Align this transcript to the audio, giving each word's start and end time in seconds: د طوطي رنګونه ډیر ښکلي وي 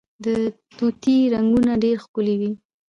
د 0.25 0.27
طوطي 0.77 1.17
رنګونه 1.33 1.73
ډیر 1.83 1.95
ښکلي 2.05 2.35
وي 2.39 2.51